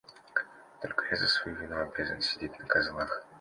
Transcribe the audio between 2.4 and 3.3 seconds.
на козлах.